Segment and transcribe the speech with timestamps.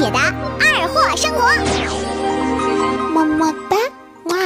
[0.00, 0.18] 姐的
[0.58, 1.44] 二货生活，
[3.12, 3.76] 么么哒，
[4.24, 4.36] 哇！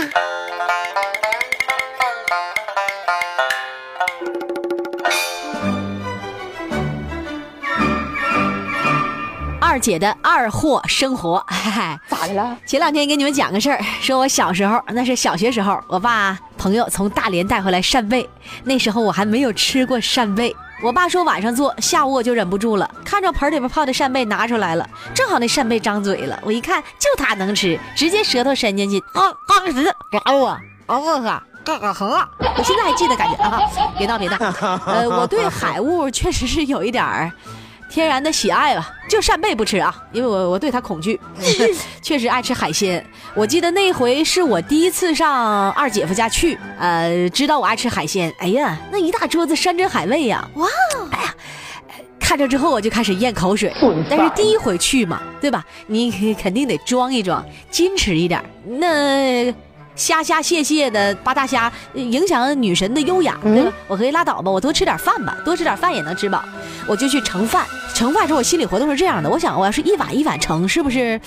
[9.61, 12.59] 二姐的二货生活，嗨咋的了？
[12.67, 18.29] 前两天给你们讲个事儿，说我小时候，那是小学时候，我爸朋友从大连带回来扇贝，
[18.65, 20.53] 那时候我还没有吃过扇贝。
[20.83, 31.43] 我爸说晚上做，下午我就忍不住了，看着盆里边泡的扇贝拿出来了，正好那扇贝张嘴了，我一看就它能吃，直接舌头伸进去，啊啊死，咬啊啊啊！
[31.65, 32.29] 嘎嘎呵，
[32.59, 33.59] 我现在还记得感觉啊！
[33.97, 34.37] 别闹别闹，
[34.85, 37.33] 呃，我对海物确实是有一点儿。
[37.95, 41.21] 天然的喜爱吧，就扇贝不吃啊，因为我我对它恐惧。
[42.03, 48.35] 确实爱吃海鲜，我记得那回是我第一次上二姐夫家去，呃，知道我爱吃海鲜。
[48.41, 50.67] 哎呀，那一大桌子山珍海味呀，哇！
[51.13, 51.35] 哎呀，
[52.19, 53.73] 看着之后我就开始咽口水。
[54.11, 55.65] 但是第一回去嘛，对吧？
[55.87, 58.45] 你肯定得装一装，矜持一点。
[58.67, 59.55] 那。
[59.97, 63.73] 虾虾蟹蟹的八大虾，影响女神的优雅，对吧？
[63.87, 66.45] 我可以拉倒吧，我多吃点饭吧，多吃点饭也能吃饱。
[66.87, 67.65] 我就去盛饭，
[67.95, 71.21] 盛饭时候我心理活动是这样的，我想我要是一碗一碗盛，是不是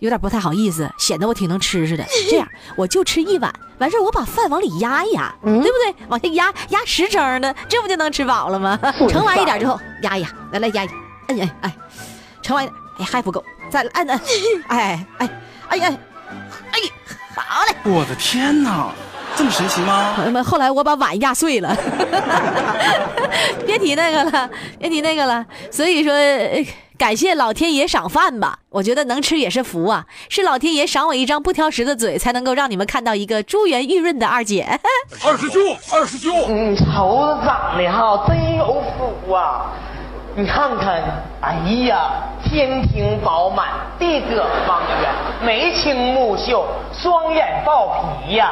[0.00, 2.04] 有点不太好意思，显得我挺能吃似的？
[2.30, 2.46] 这样
[2.76, 5.94] 我就吃一碗，完事我把饭往里压一压，对不对？
[6.08, 8.78] 往下压压十蒸的，这不就能吃饱了吗？
[9.08, 10.88] 盛完一点之后压一压，来来压一，
[11.28, 11.74] 哎呀哎，
[12.42, 14.20] 盛完一点，哎还不够，再按按，
[14.68, 15.30] 哎哎哎
[15.68, 15.98] 哎哎，
[16.72, 16.80] 哎。
[17.40, 17.74] 好嘞！
[17.84, 18.90] 我的天哪，
[19.36, 20.12] 这么神奇吗？
[20.14, 21.76] 朋友们，后来我把碗压碎了，
[23.66, 25.44] 别提那个了，别提那个了。
[25.70, 26.12] 所以说，
[26.98, 28.58] 感谢老天爷赏饭吧。
[28.68, 34.78] 我觉得能吃也是福啊，是老天爷赏我一张不挑食的嘴，才能够让你们看到一个珠圆玉润的二姐。
[35.24, 39.72] 二师兄，二师兄，你瞅着长得哈，真有福啊！
[40.34, 41.02] 你看看，
[41.42, 41.52] 哎
[41.86, 42.10] 呀，
[42.42, 45.12] 天庭饱满，地阁方圆，
[45.44, 48.50] 眉清目秀，双眼爆皮呀！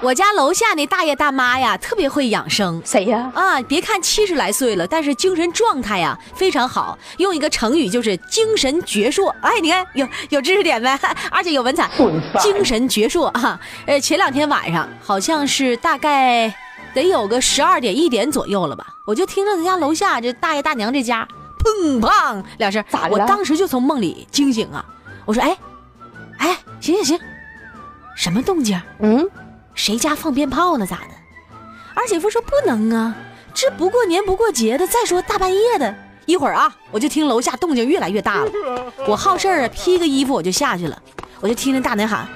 [0.00, 2.80] 我家楼下那大爷大妈呀，特别会养生。
[2.86, 3.30] 谁呀？
[3.34, 6.98] 啊，别看七十来岁了，但是精神状态呀非常好。
[7.18, 9.28] 用一个成语就是精神矍铄。
[9.42, 10.98] 哎，你看有有知识点呗，
[11.30, 11.90] 而且有文采。
[12.38, 13.60] 精神矍铄啊！
[13.84, 16.50] 呃，前两天晚上好像是大概。
[16.94, 21.26] 得有个十二点一点左右了吧，我就听着咱家楼下这大爷大娘这家
[21.58, 24.84] 砰砰两声，咋的我当时就从梦里惊醒啊！
[25.24, 25.56] 我说：“哎，
[26.38, 27.20] 哎，行行行，
[28.16, 28.80] 什么动静？
[28.98, 29.28] 嗯，
[29.74, 30.84] 谁家放鞭炮呢？
[30.84, 31.14] 咋的？”
[31.94, 33.14] 二姐夫说：“不能啊，
[33.54, 34.86] 这不过年不过节的。
[34.86, 35.94] 再说大半夜的，
[36.26, 38.50] 一会儿啊，我就听楼下动静越来越大了。
[39.06, 41.00] 我好事儿啊，披个衣服我就下去了，
[41.40, 42.26] 我就听着大娘喊：‘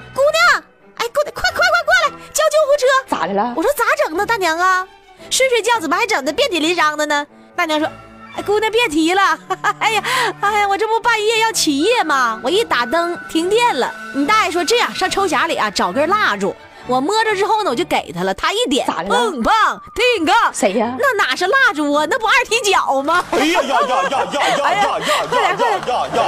[3.55, 4.87] 我说咋整呢，大娘啊，
[5.29, 7.25] 睡睡觉怎么还整的遍体鳞伤的呢？
[7.55, 7.89] 大娘说，
[8.35, 9.37] 哎，姑娘别提了。
[9.79, 10.03] 哎呀，
[10.41, 12.39] 哎呀，我这不半夜要起夜吗？
[12.43, 13.91] 我一打灯，停电了。
[14.15, 16.55] 你大爷说这样，上抽匣里啊找根蜡烛。
[16.87, 18.33] 我摸着之后呢，我就给他了。
[18.33, 19.09] 他一点，咋的？
[19.09, 20.31] 棒棒，顶个。
[20.53, 20.95] 谁呀？
[20.97, 22.05] 那哪是蜡烛啊？
[22.09, 23.25] 那不二踢脚吗？
[23.31, 24.99] 哎呀呀呀呀呀呀呀！
[24.99, 26.27] 呀呀呀呀呀！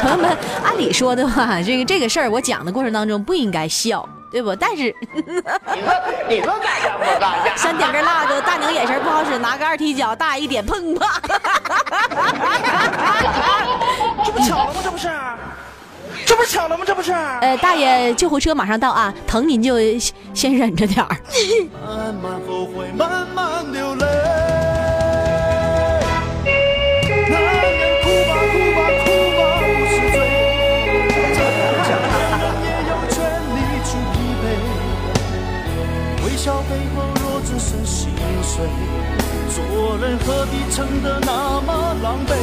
[0.00, 4.08] 朋友们，按理说的话，这个这个事儿我讲的过程当中不应该笑。
[4.30, 4.54] 对不？
[4.56, 5.42] 但是你说
[6.28, 7.56] 你说干啥不干啥？
[7.56, 11.20] 先点根蜡烛，大娘眼神不好使，拿个二踢脚，大爷一点，砰吧！
[14.24, 14.80] 这不巧了吗？
[14.82, 15.08] 这不是？
[16.26, 16.84] 这不是巧了吗？
[16.86, 17.12] 这不是？
[17.12, 19.76] 呃，大爷，救护车马上到啊，疼您就
[20.34, 21.16] 先忍着点儿。
[21.86, 23.57] 慢慢后悔，慢慢
[40.78, 42.34] 撑得那么狼狈？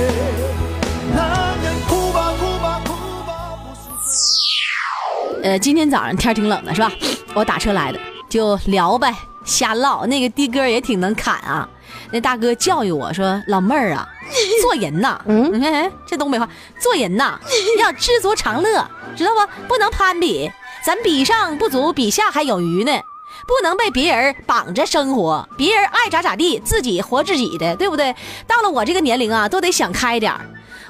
[1.15, 2.91] 男人哭吧哭吧哭
[3.25, 3.73] 吧不
[4.03, 5.41] 是。
[5.41, 6.91] 呃，今天早上天挺冷的，是吧？
[7.33, 9.15] 我打车来的，就聊呗，
[9.45, 10.05] 瞎唠。
[10.05, 11.69] 那个的哥也挺能侃啊。
[12.11, 14.05] 那大哥教育我说：“老妹儿啊，
[14.61, 16.45] 做人呐，你看这东北话，
[16.77, 17.39] 做人呐
[17.79, 18.85] 要知足常乐，
[19.15, 19.69] 知道不？
[19.69, 20.51] 不能攀比，
[20.85, 22.91] 咱比上不足，比下还有余呢。”
[23.47, 28.15] 不能被别人绑着生活，别人爱咋咋地，自己活自己的，对不对？
[28.47, 30.33] 到了我这个年龄啊，都得想开点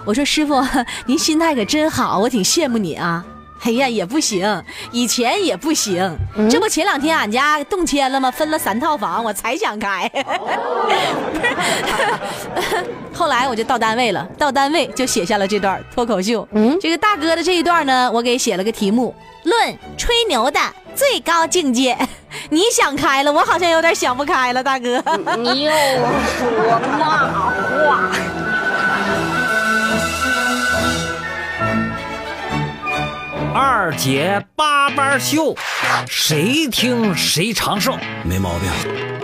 [0.06, 0.64] 我说师傅，
[1.08, 3.26] 您心态可真好，我挺羡慕你啊。
[3.64, 6.16] 哎呀，也不行，以前也不行，
[6.52, 8.30] 这不前两天俺家动迁了吗？
[8.30, 10.12] 分了三套房，我才想开。
[13.12, 16.48] 后来我就到单位了，到单位就写下了这段脱口秀。
[16.52, 19.16] 嗯，这个大哥的这一段呢，我给写了个题目：
[19.46, 20.60] 论吹牛的
[20.94, 21.98] 最高境界。
[22.50, 25.02] 你想开了我好像有点想不开了大哥。
[25.38, 27.30] 你又说那
[27.88, 28.12] 话。
[33.58, 35.56] 二姐八班秀
[36.10, 39.15] 谁听谁长寿没毛病。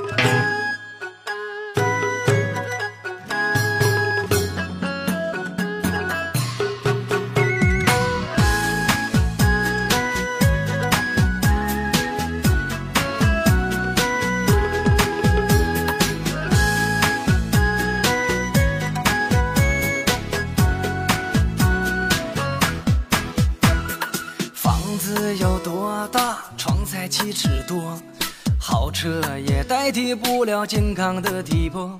[29.91, 31.99] 代替不了健康的体魄。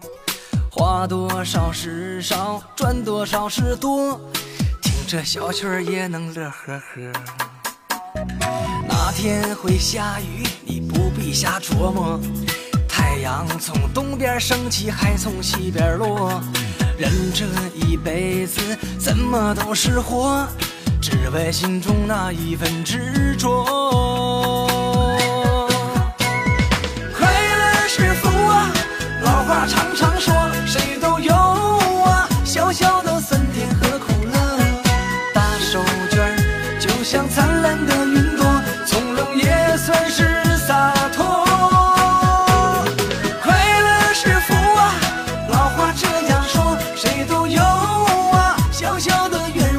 [0.70, 4.18] 花多少是少，赚多少是多，
[4.82, 7.12] 听着小曲儿也能乐呵呵。
[8.88, 12.18] 哪天会下雨，你不必瞎琢磨。
[12.88, 16.42] 太阳从东边升起，还从西边落。
[16.98, 17.46] 人这
[17.76, 18.62] 一辈子
[18.98, 20.48] 怎么都是活，
[21.02, 24.11] 只为心中那一份执着。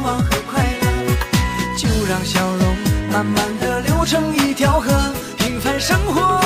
[0.02, 1.16] 望和快乐，
[1.76, 2.76] 就让笑容
[3.12, 4.90] 慢慢的流成一条河，
[5.38, 6.41] 平凡生活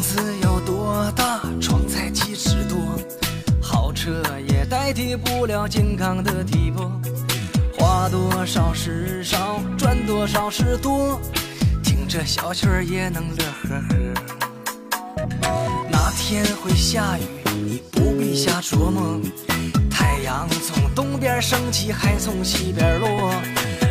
[0.00, 2.78] 房子有多大，床才七尺多，
[3.60, 6.90] 豪车也代替不了健康的体魄。
[7.76, 11.20] 花多少是少，赚多少是多，
[11.84, 13.94] 听着小曲儿也能乐呵呵。
[15.90, 17.22] 哪天会下雨，
[17.62, 19.20] 你不必瞎琢磨。
[19.90, 23.34] 太阳从东边升起，还从西边落。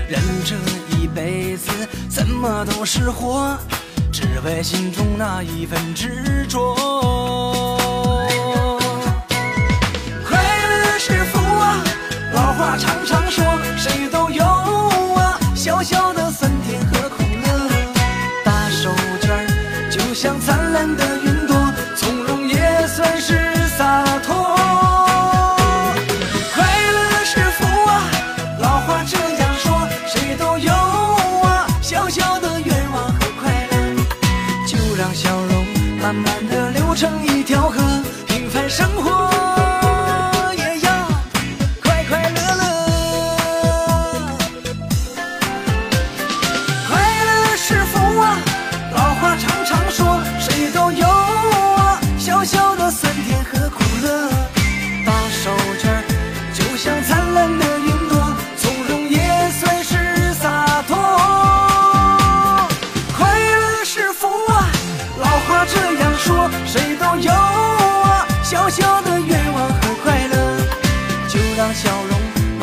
[0.08, 0.56] 人这
[0.98, 1.70] 一辈子
[2.10, 3.56] 怎么都是活，
[4.22, 6.76] 只为心中那一份执着。
[10.28, 11.82] 快乐是福啊，
[12.34, 13.19] 老话常常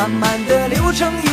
[0.08, 1.25] 慢慢的流程，